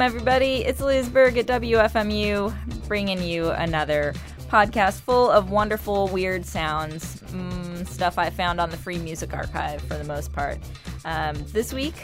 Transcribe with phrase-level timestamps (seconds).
[0.00, 0.64] Welcome, everybody.
[0.64, 4.14] It's Liz Berg at WFMU, bringing you another
[4.48, 9.82] podcast full of wonderful, weird sounds, mm, stuff I found on the Free Music Archive
[9.82, 10.56] for the most part.
[11.04, 11.96] Um, this week,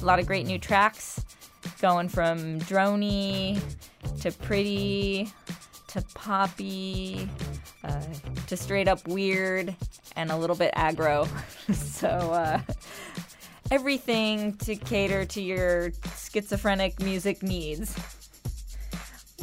[0.00, 1.24] a lot of great new tracks,
[1.80, 3.60] going from drony
[4.20, 5.32] to pretty
[5.88, 7.28] to poppy
[7.82, 8.04] uh,
[8.46, 9.74] to straight up weird
[10.14, 11.26] and a little bit aggro.
[11.74, 12.60] so, uh,
[13.72, 15.90] everything to cater to your
[16.34, 17.96] schizophrenic music needs.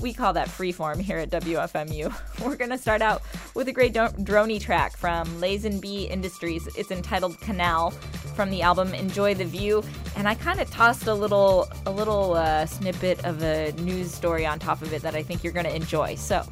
[0.02, 2.14] We call that freeform here at WFMU.
[2.46, 3.22] We're going to start out
[3.56, 6.68] with a great drony track from Lazenby Industries.
[6.76, 7.92] It's entitled Canal
[8.36, 9.86] from the album Enjoy the View,
[10.18, 14.46] and I kind of tossed a little a little uh, snippet of a news story
[14.46, 16.16] on top of it that I think you're going to enjoy.
[16.16, 16.46] So,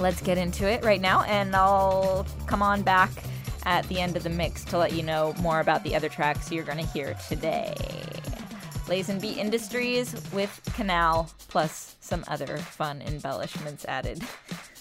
[0.00, 3.10] let's get into it right now, and I'll come on back
[3.64, 6.50] at the end of the mix to let you know more about the other tracks
[6.50, 7.74] you're going to hear today.
[8.88, 14.22] Lazenby Industries with Canal, plus some other fun embellishments added.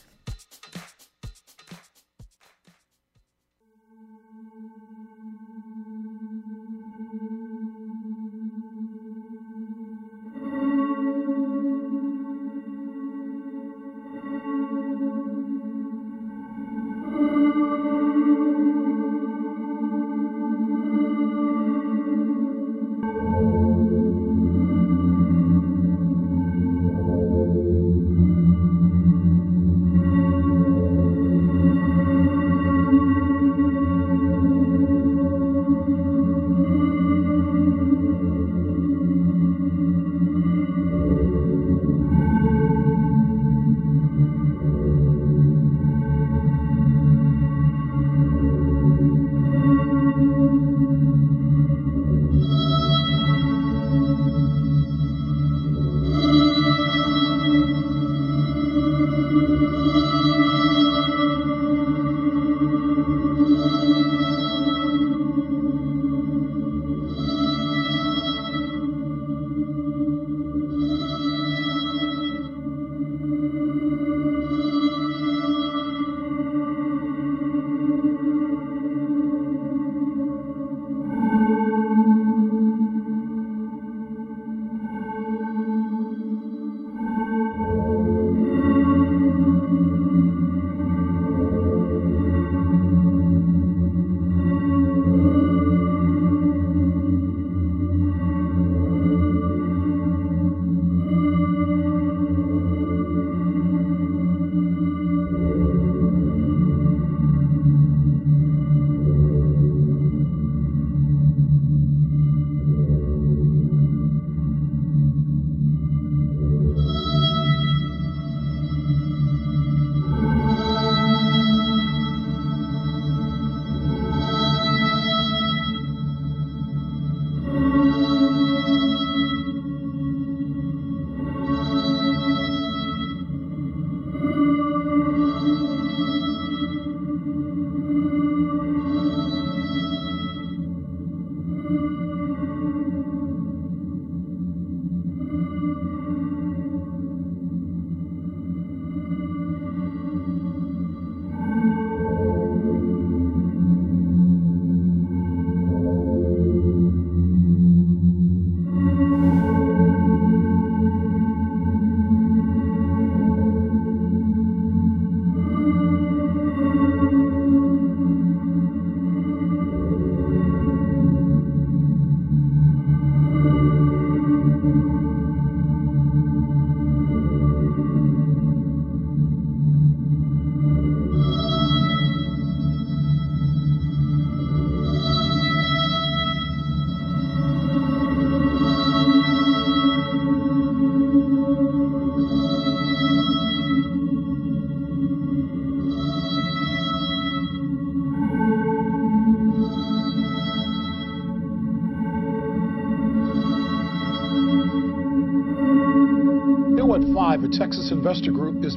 [141.70, 142.27] the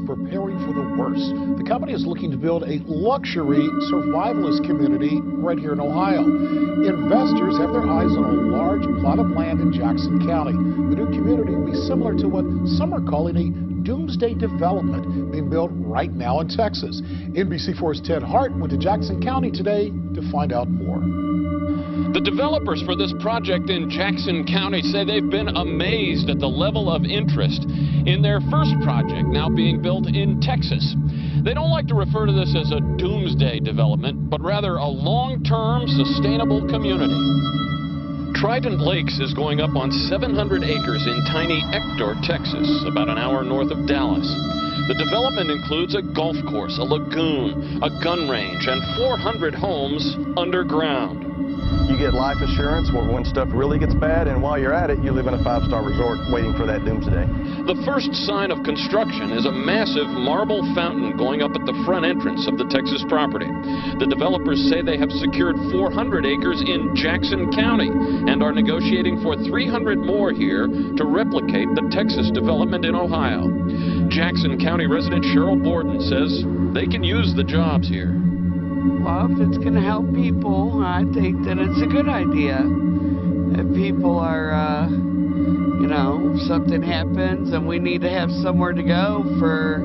[0.06, 1.32] preparing for the worst.
[1.58, 6.23] The company is looking to build a luxury survivalist community right here in Ohio.
[6.23, 10.52] Investors have their eyes on a large plot of land in Jackson County.
[10.52, 12.44] The new community will be similar to what
[12.79, 13.47] some are calling a
[13.82, 17.00] doomsday development being built right now in Texas.
[17.32, 21.29] NBC4's Ted Hart went to Jackson County today to find out more.
[22.12, 26.91] The developers for this project in Jackson County say they've been amazed at the level
[26.91, 27.62] of interest
[28.05, 30.97] in their first project now being built in Texas.
[31.44, 35.87] They don't like to refer to this as a doomsday development, but rather a long-term
[35.87, 37.17] sustainable community.
[38.35, 43.44] Trident Lakes is going up on 700 acres in tiny Ector, Texas, about an hour
[43.44, 44.26] north of Dallas.
[44.88, 51.31] The development includes a golf course, a lagoon, a gun range, and 400 homes underground.
[51.90, 55.10] You get life assurance when stuff really gets bad, and while you're at it, you
[55.10, 57.26] live in a five-star resort waiting for that doomsday.
[57.66, 62.06] The first sign of construction is a massive marble fountain going up at the front
[62.06, 63.50] entrance of the Texas property.
[63.98, 69.34] The developers say they have secured 400 acres in Jackson County and are negotiating for
[69.34, 73.50] 300 more here to replicate the Texas development in Ohio.
[74.06, 78.29] Jackson County resident Cheryl Borden says they can use the jobs here.
[78.80, 82.64] Well, if it's going to help people, I think that it's a good idea.
[82.64, 88.82] If people are, uh, you know, something happens and we need to have somewhere to
[88.82, 89.84] go for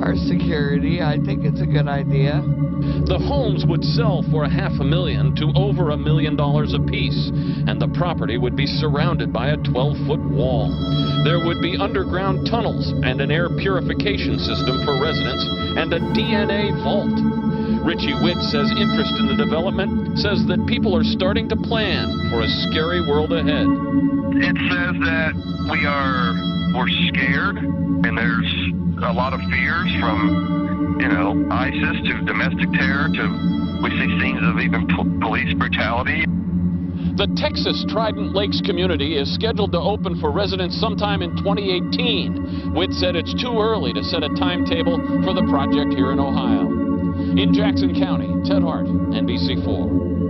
[0.00, 2.40] our security, I think it's a good idea.
[3.04, 7.30] The homes would sell for a half a million to over a million dollars apiece,
[7.68, 10.72] and the property would be surrounded by a 12 foot wall.
[11.24, 15.44] There would be underground tunnels and an air purification system for residents
[15.76, 17.33] and a DNA vault.
[17.84, 22.40] Richie Witt says interest in the development says that people are starting to plan for
[22.40, 23.68] a scary world ahead.
[24.40, 25.32] It says that
[25.68, 26.32] we are
[26.72, 28.50] we're scared and there's
[29.04, 33.24] a lot of fears from you know ISIS to domestic terror to
[33.84, 34.88] we see scenes of even
[35.20, 36.24] police brutality.
[37.20, 42.72] The Texas Trident Lakes community is scheduled to open for residents sometime in 2018.
[42.72, 46.83] Witt said it's too early to set a timetable for the project here in Ohio.
[47.14, 50.23] In Jackson County, Ted Hart, NBC4.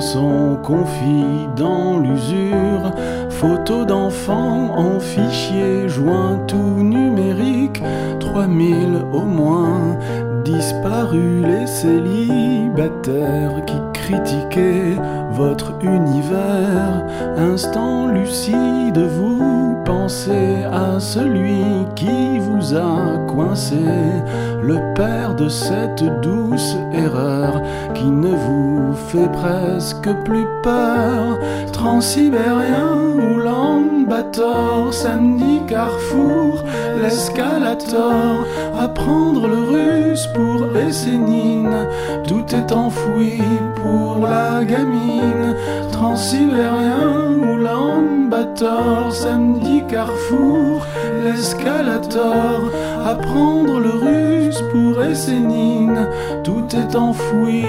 [0.00, 2.92] Sont confis dans l'usure.
[3.30, 7.82] Photos d'enfants en fichier joint tout numérique,
[8.20, 9.98] 3000 au moins.
[10.44, 14.96] Disparus les célibataires qui critiquaient
[15.32, 17.04] votre univers.
[17.36, 21.62] Instant lucide, vous pensez à celui
[21.94, 23.84] qui vous a coincé,
[24.62, 27.60] le père de cette douce erreur
[27.94, 31.38] qui ne vous fait presque plus peur.
[31.72, 33.38] Transsibérien ou
[34.08, 36.64] l'ambator, samedi carrefour,
[37.02, 38.46] l'escalator,
[38.78, 41.86] apprendre le russe pour Essénine,
[42.26, 43.42] tout est enfoui
[43.76, 45.54] pour la gamine.
[45.92, 50.86] Transsibérien ou l'ambator, samedi carrefour,
[51.22, 52.70] l'escalator,
[53.06, 56.08] apprendre le russe pour Essénine,
[56.44, 57.66] tout est enfoui.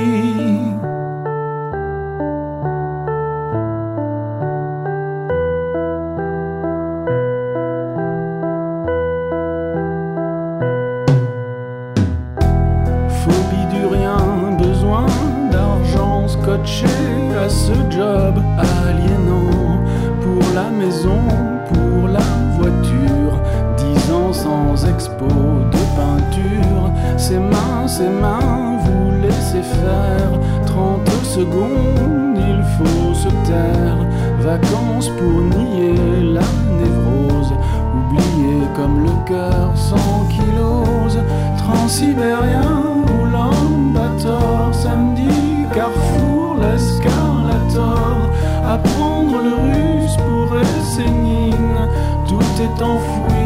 [38.79, 41.17] Comme le cœur sans kilos.
[41.57, 48.29] Transsibérien ou l'ambator, samedi, carrefour, l'escalator.
[48.65, 51.81] Apprendre le russe pour Essénine,
[52.27, 53.38] tout est enfoui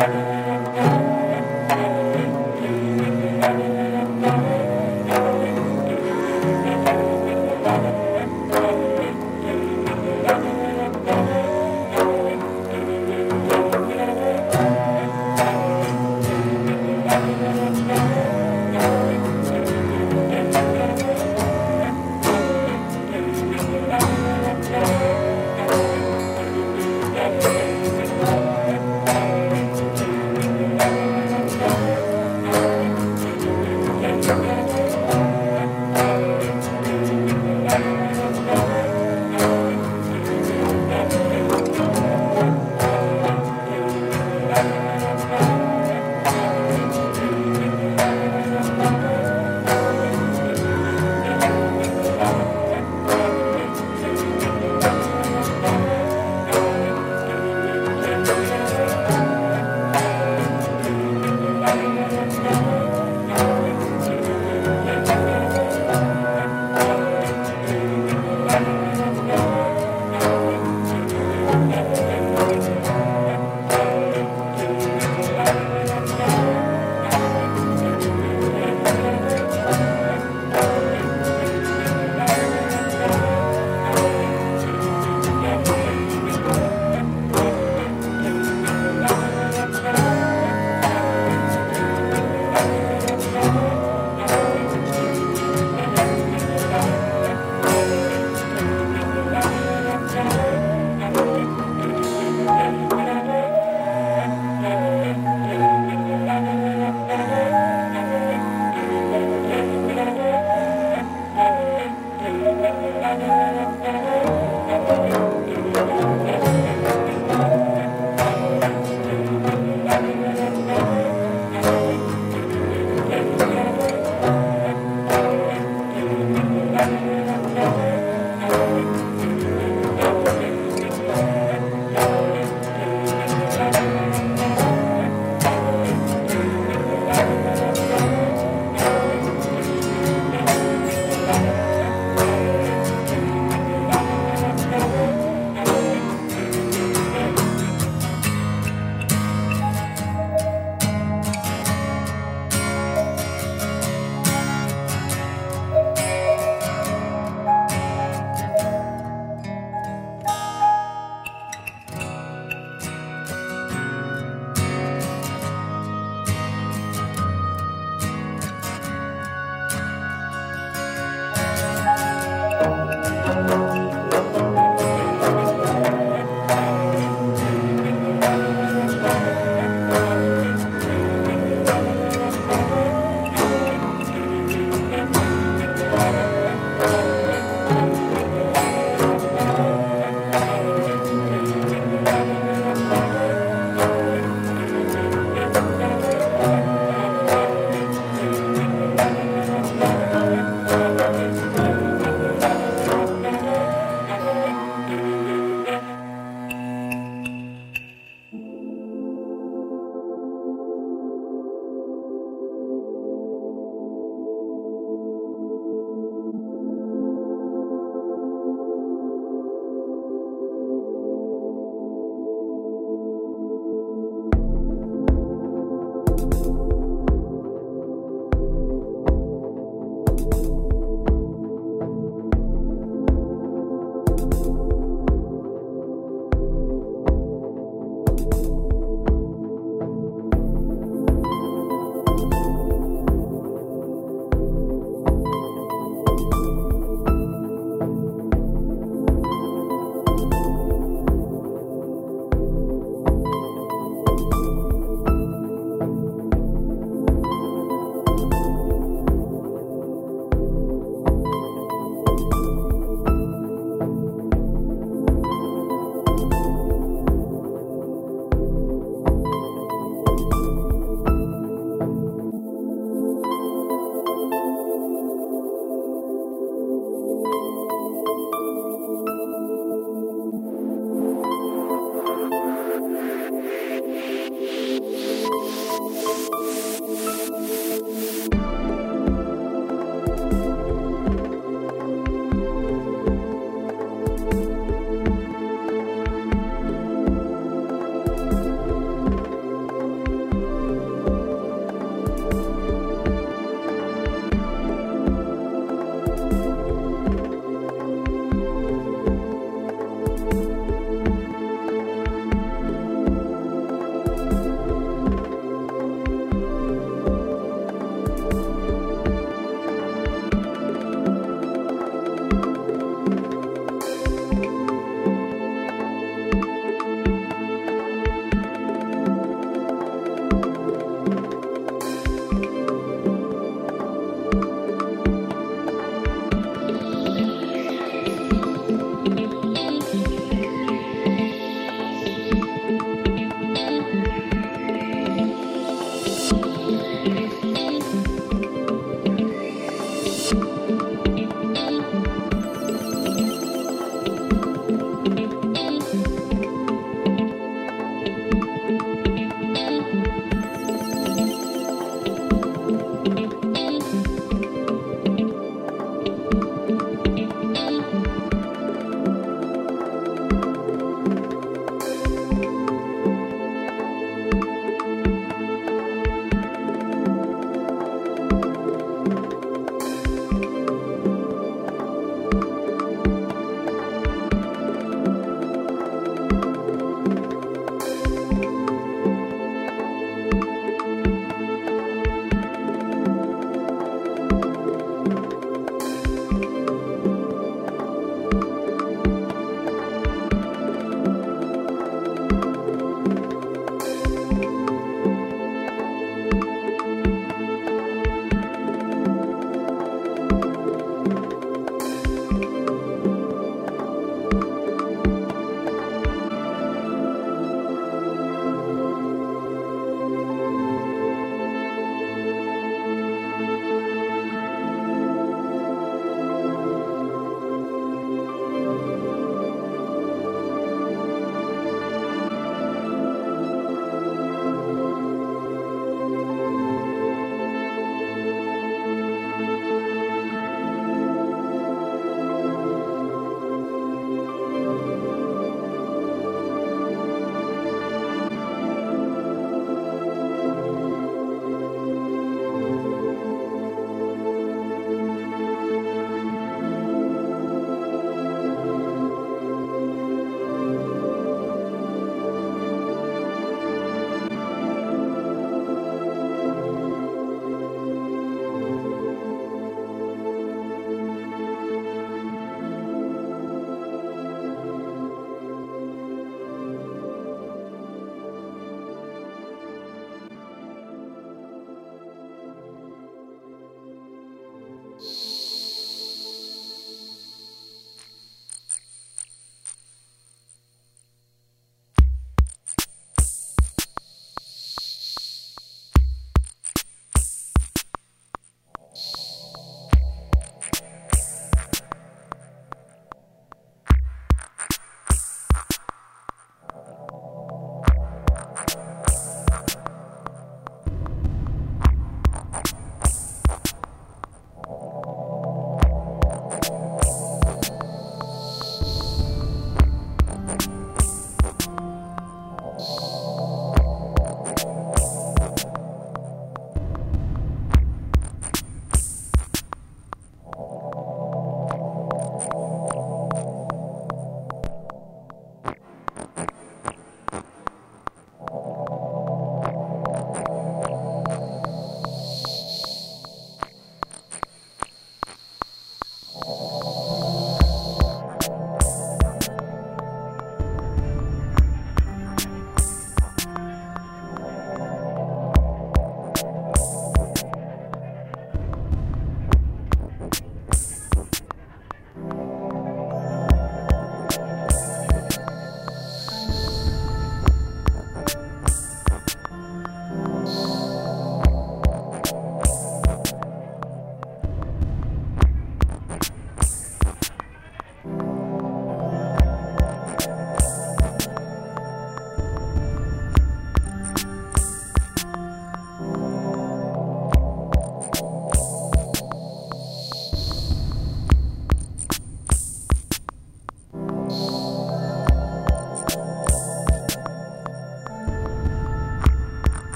[0.00, 0.37] Amen.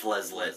[0.00, 0.54] Fleslet.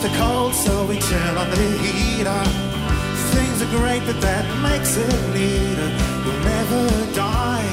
[0.00, 2.42] The cold, so we turn on the heater.
[3.34, 5.90] Things are great, but that makes it neater.
[6.24, 7.68] We'll never die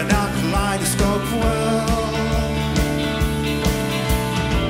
[0.00, 2.14] in our kaleidoscope world.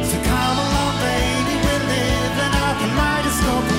[0.09, 3.74] So come along, baby, we live in our kaleidoscope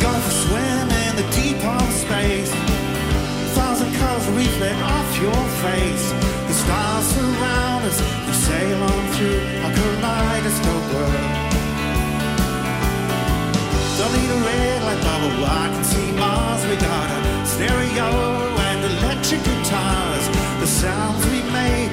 [0.00, 2.52] go for a swim in the deep of space.
[3.54, 6.06] Thousand colors reflect off your face.
[6.48, 11.50] The stars surround us, we sail on through a kaleidoscope world.
[13.98, 16.62] Don't need a red light bubble, I can see Mars.
[16.64, 18.08] We got a stereo
[18.68, 20.24] and electric guitars.
[20.60, 21.92] The sounds we make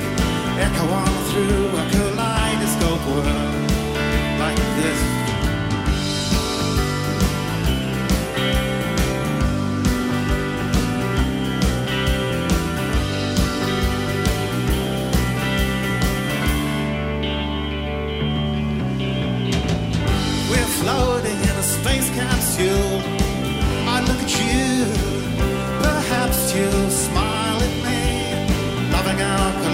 [0.66, 3.68] echo on through a kaleidoscope world
[4.40, 5.17] like this.
[22.58, 23.02] till
[23.88, 24.86] I look at you.
[25.84, 29.67] Perhaps you'll smile at me, loving our.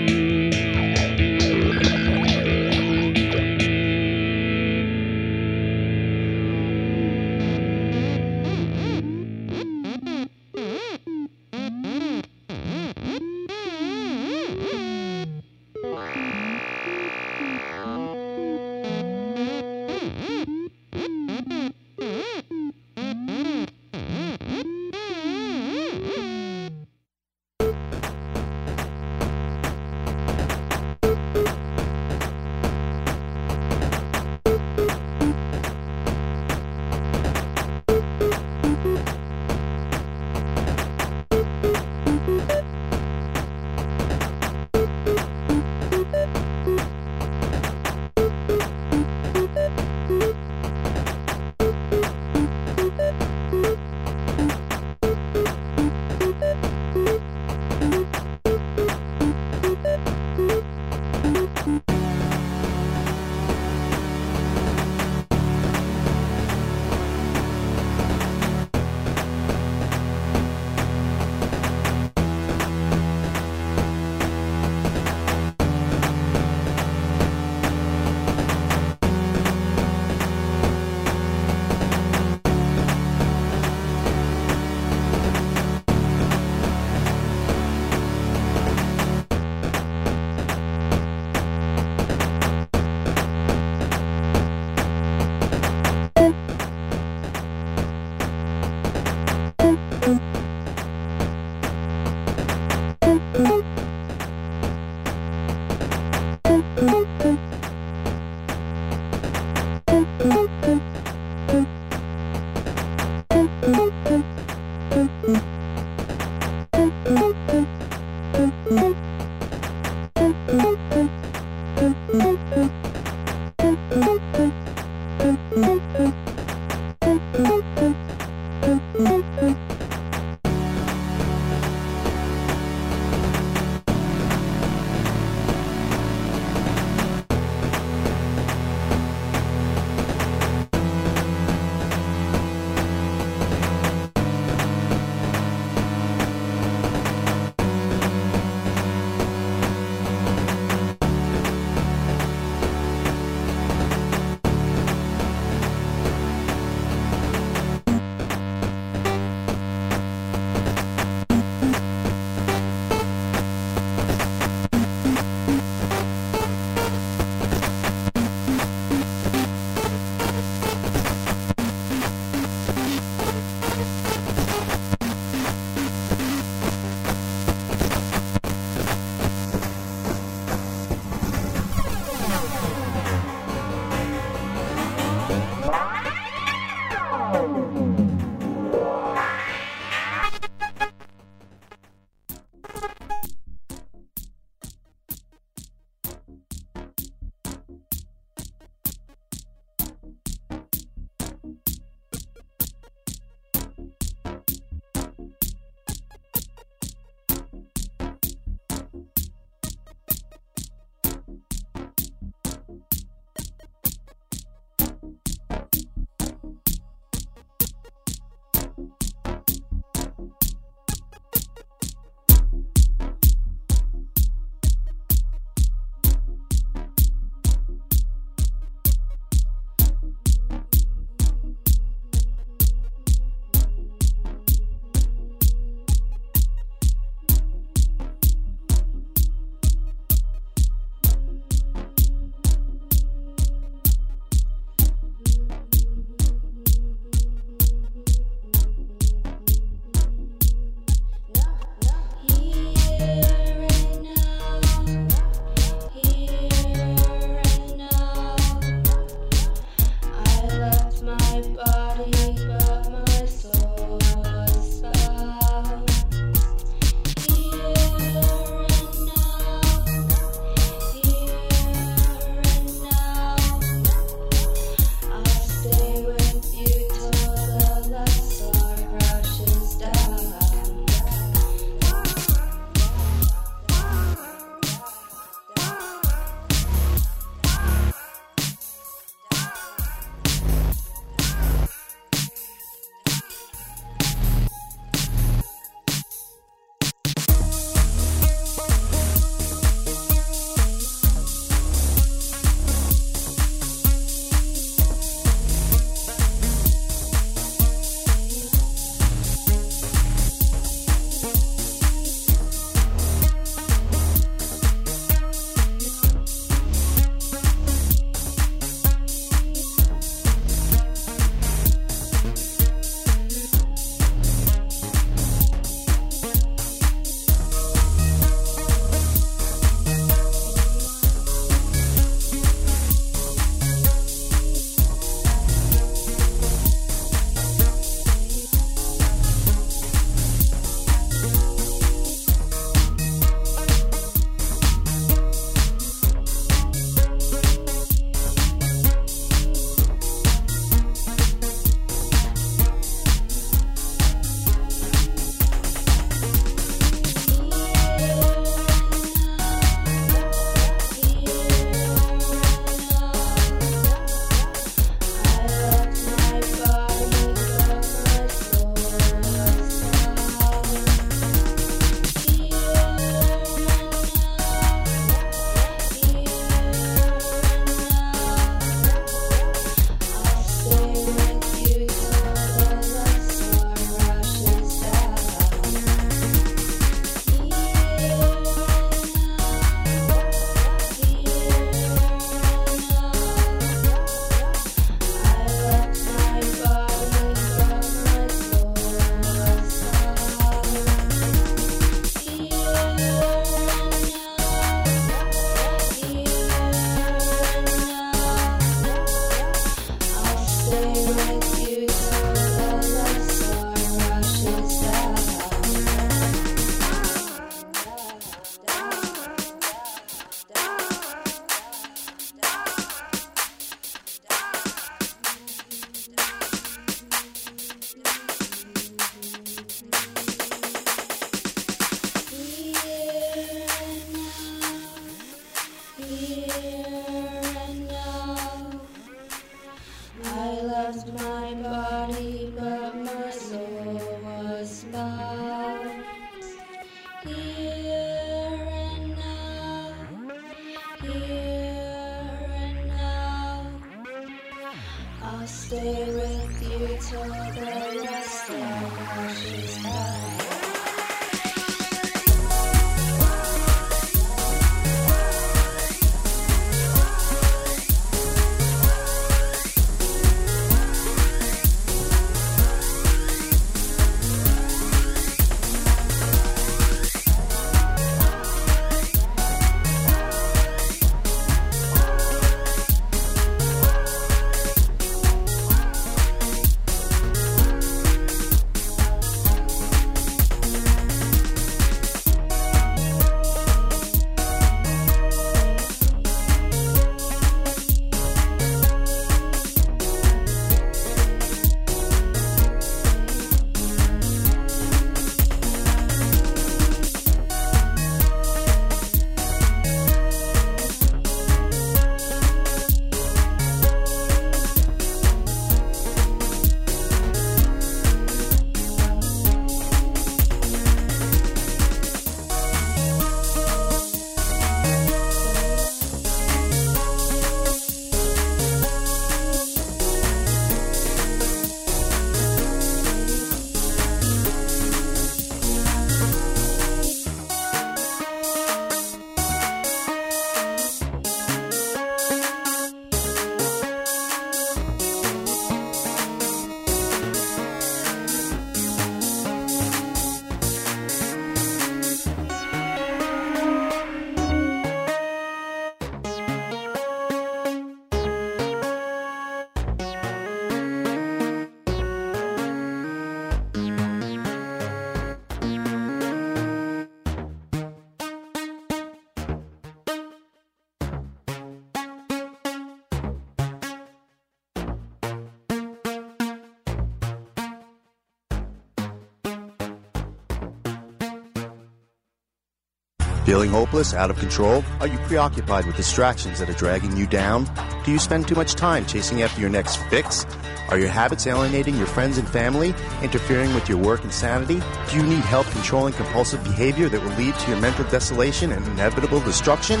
[583.52, 584.82] Feeling hopeless, out of control?
[584.98, 587.68] Are you preoccupied with distractions that are dragging you down?
[588.02, 590.46] Do you spend too much time chasing after your next fix?
[590.88, 594.80] Are your habits alienating your friends and family, interfering with your work and sanity?
[595.10, 598.86] Do you need help controlling compulsive behavior that will lead to your mental desolation and
[598.86, 600.00] inevitable destruction?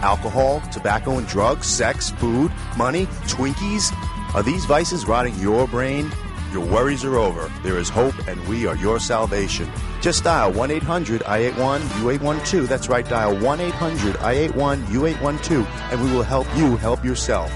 [0.00, 3.92] Alcohol, tobacco and drugs, sex, food, money, Twinkies?
[4.34, 6.10] Are these vices rotting your brain?
[6.56, 7.52] Your worries are over.
[7.62, 9.70] There is hope, and we are your salvation.
[10.00, 12.66] Just dial 1 800 I 81 U812.
[12.66, 17.52] That's right, dial 1 800 I 81 U812, and we will help you help yourself.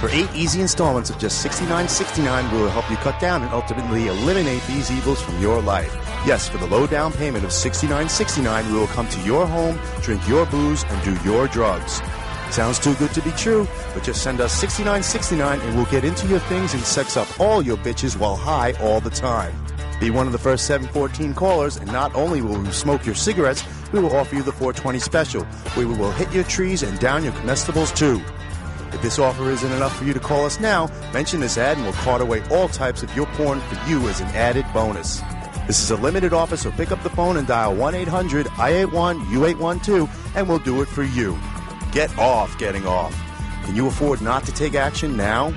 [0.00, 4.08] For eight easy installments of just $69.69, we will help you cut down and ultimately
[4.08, 5.94] eliminate these evils from your life.
[6.26, 10.26] Yes, for the low down payment of $69.69, we will come to your home, drink
[10.26, 12.00] your booze, and do your drugs.
[12.50, 16.26] Sounds too good to be true, but just send us $69.69 and we'll get into
[16.26, 19.54] your things and sex up all your bitches while high all the time.
[20.00, 23.62] Be one of the first 714 callers, and not only will we smoke your cigarettes,
[23.92, 25.44] we will offer you the 420 special,
[25.74, 28.20] where we will hit your trees and down your comestibles too.
[28.92, 31.84] If this offer isn't enough for you to call us now, mention this ad and
[31.84, 35.20] we'll cart away all types of your porn for you as an added bonus.
[35.68, 38.70] This is a limited offer, so pick up the phone and dial 1 800 I
[38.70, 41.38] 81 U812 and we'll do it for you.
[41.92, 43.12] Get off getting off.
[43.64, 45.52] Can you afford not to take action now?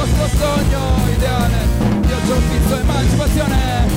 [0.00, 1.58] nostro sogno ideale.
[2.00, 3.88] Viaggio, pizzo, emancipazione.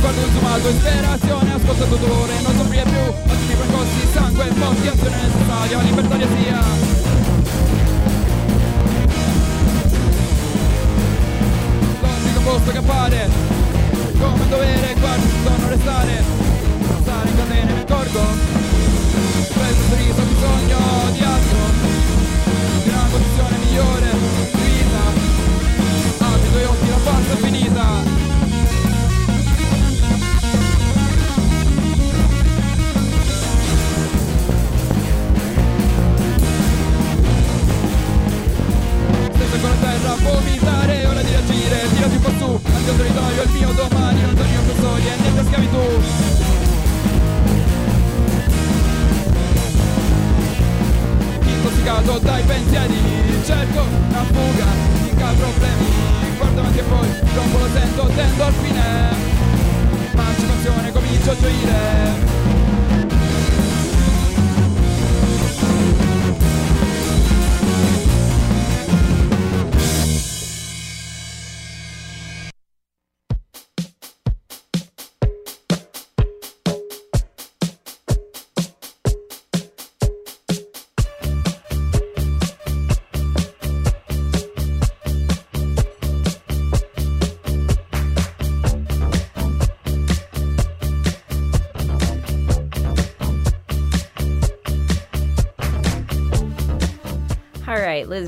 [0.00, 5.80] Quando consumato ispirazione, Ascolto tutto dolore, non soffrire più Oggi mi percorsi sangue, motivazione necessaria,
[5.82, 6.60] libertà di sia.
[12.02, 13.28] Oggi non posso scappare,
[14.18, 16.24] come dovere, quando sono restare.
[16.88, 18.20] Non stare in catene, mi accorgo.
[19.52, 21.58] Questo sorriso bisogno di altro.
[22.82, 24.10] Di una condizione migliore
[24.52, 25.28] di vita
[26.34, 28.18] i tuoi occhi, la farsa è finita.
[39.60, 41.88] Con la terra, vomitare, ora di reagire.
[41.92, 44.20] Tirati un po' su, anche il territorio è il mio domani.
[44.22, 46.49] Non torni più storie, niente schiavitù
[51.90, 52.94] Intossicato dai pensieri.
[53.44, 54.66] Cerco una fuga,
[55.02, 55.86] mica problemi.
[56.36, 59.08] Guardo avanti e poi, troppo lo sento, tendo al fine.
[60.12, 62.39] Emancipazione, comincio a gioire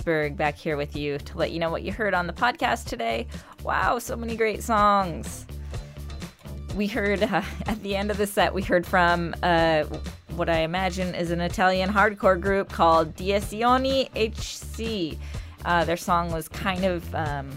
[0.04, 3.26] back here with you to let you know what you heard on the podcast today.
[3.62, 5.46] Wow, so many great songs.
[6.74, 9.84] We heard uh, at the end of the set, we heard from uh,
[10.34, 15.18] what I imagine is an Italian hardcore group called Diesioni HC.
[15.64, 17.14] Uh, their song was kind of.
[17.14, 17.50] Um,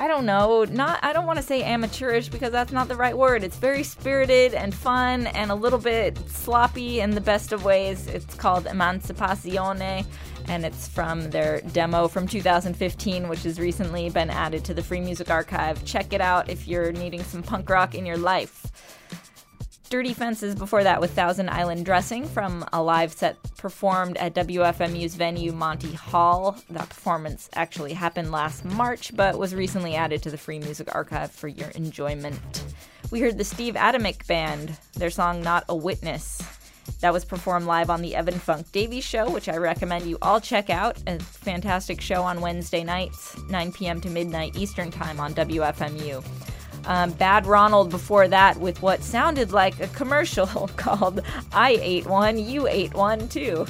[0.00, 3.16] I don't know, not I don't want to say amateurish because that's not the right
[3.16, 3.44] word.
[3.44, 8.08] It's very spirited and fun and a little bit sloppy in the best of ways.
[8.08, 10.04] It's called Emancipazione
[10.48, 15.00] and it's from their demo from 2015 which has recently been added to the Free
[15.00, 15.84] Music Archive.
[15.84, 18.70] Check it out if you're needing some punk rock in your life.
[19.90, 25.14] Dirty Fences before that with Thousand Island Dressing from a live set performed at WFMU's
[25.14, 26.56] venue Monty Hall.
[26.70, 31.30] That performance actually happened last March but was recently added to the Free Music Archive
[31.30, 32.64] for your enjoyment.
[33.10, 36.42] We heard the Steve Atomic Band, their song Not a Witness.
[37.00, 40.40] That was performed live on the Evan Funk Davies show, which I recommend you all
[40.40, 40.96] check out.
[41.06, 44.00] A fantastic show on Wednesday nights, 9 p.m.
[44.00, 46.24] to midnight Eastern Time on WFMU.
[46.86, 51.20] Um, Bad Ronald before that with what sounded like a commercial called
[51.52, 53.66] I ate one, you ate one too.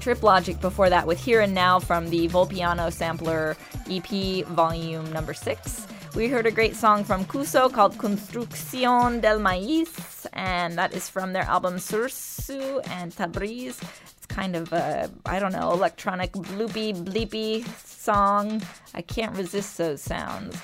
[0.00, 3.56] Trip Logic before that with Here and Now from the Volpiano Sampler
[3.90, 5.86] EP volume number 6.
[6.16, 11.34] We heard a great song from Cuso called Construcción del Maíz, and that is from
[11.34, 13.78] their album Sursu and Tabriz.
[14.16, 18.62] It's kind of a, I don't know, electronic bloopy bleepy song.
[18.94, 20.56] I can't resist those sounds.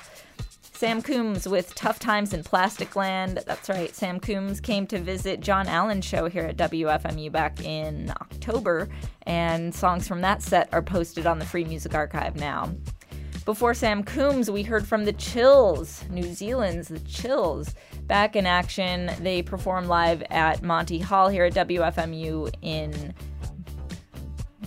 [0.71, 3.43] Sam Coombs with Tough Times in Plastic Land.
[3.45, 8.09] That's right, Sam Coombs came to visit John Allen's show here at WFMU back in
[8.09, 8.89] October,
[9.27, 12.73] and songs from that set are posted on the Free Music Archive now.
[13.45, 17.75] Before Sam Coombs, we heard from the Chills, New Zealand's The Chills.
[18.03, 23.13] Back in action, they performed live at Monty Hall here at WFMU in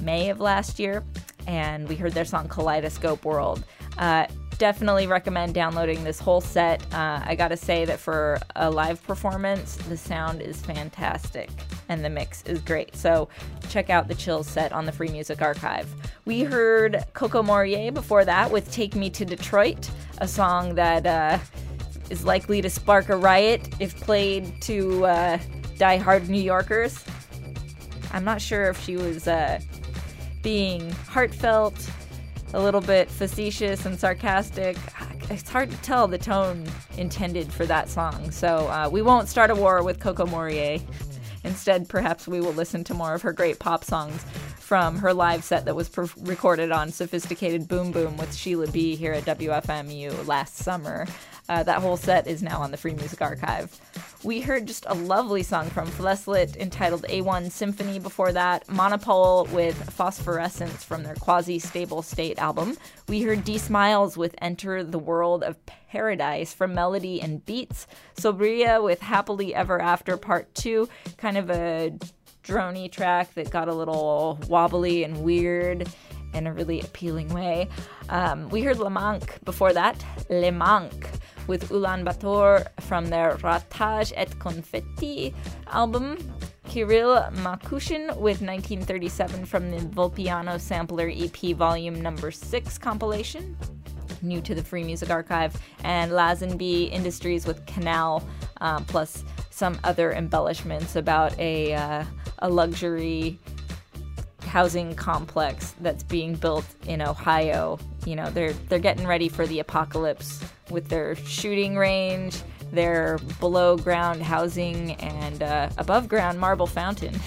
[0.00, 1.02] May of last year,
[1.46, 3.64] and we heard their song Kaleidoscope World.
[3.96, 4.26] Uh,
[4.58, 6.82] definitely recommend downloading this whole set.
[6.92, 11.50] Uh, I gotta say that for a live performance, the sound is fantastic
[11.88, 12.96] and the mix is great.
[12.96, 13.28] So
[13.68, 15.88] check out the Chill set on the Free Music Archive.
[16.24, 21.38] We heard Coco Morier before that with Take Me to Detroit, a song that uh,
[22.10, 25.38] is likely to spark a riot if played to uh,
[25.78, 27.04] die-hard New Yorkers.
[28.12, 29.60] I'm not sure if she was uh,
[30.42, 31.90] being heartfelt,
[32.54, 34.76] a little bit facetious and sarcastic.
[35.30, 36.66] It's hard to tell the tone
[36.96, 38.30] intended for that song.
[38.30, 40.80] So uh, we won't start a war with Coco Morier.
[41.44, 44.24] Instead, perhaps we will listen to more of her great pop songs
[44.58, 48.96] from her live set that was per- recorded on Sophisticated Boom Boom with Sheila B
[48.96, 51.06] here at WFMU last summer.
[51.48, 53.80] Uh, that whole set is now on the Free Music Archive.
[54.24, 59.76] We heard just a lovely song from Fleslit entitled A1 Symphony before that, Monopole with
[59.90, 62.76] Phosphorescence from their Quasi Stable State album.
[63.08, 67.86] We heard D Smiles with Enter the World of Paradise from Melody and Beats,
[68.16, 71.96] Sobria with Happily Ever After Part 2, kind of a
[72.42, 75.88] drony track that got a little wobbly and weird
[76.34, 77.68] in a really appealing way.
[78.08, 81.08] Um, we heard Le Manque before that, Le Manque
[81.46, 85.34] with Ulaanbaatar from their Ratage et Confetti
[85.68, 86.18] album.
[86.68, 93.56] Kirill Makushin with 1937 from the Volpiano Sampler EP Volume Number 6 compilation,
[94.20, 98.22] new to the Free Music Archive, and Lazenby Industries with Canal,
[98.60, 102.04] uh, plus some other embellishments about a, uh,
[102.40, 103.38] a luxury
[104.46, 107.78] housing complex that's being built in Ohio.
[108.04, 112.40] You know, they're they're getting ready for the apocalypse with their shooting range,
[112.72, 117.18] their below ground housing, and uh, above ground marble fountain,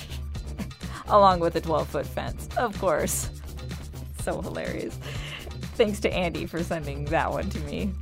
[1.07, 3.29] along with a 12 foot fence, of course.
[4.21, 4.97] So hilarious.
[5.75, 7.93] Thanks to Andy for sending that one to me.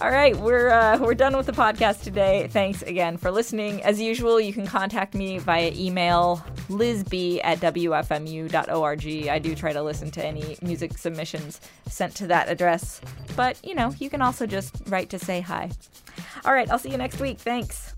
[0.00, 2.48] All right, we're uh, we're done with the podcast today.
[2.50, 3.80] Thanks again for listening.
[3.84, 9.28] As usual, you can contact me via email lizb at wfmu.org.
[9.28, 13.00] I do try to listen to any music submissions sent to that address,
[13.36, 15.70] but you know, you can also just write to say hi.
[16.44, 17.38] All right, I'll see you next week.
[17.38, 17.93] Thanks.